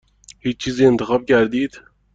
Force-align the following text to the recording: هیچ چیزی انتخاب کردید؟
هیچ 0.39 0.57
چیزی 0.57 0.85
انتخاب 0.85 1.25
کردید؟ 1.25 1.81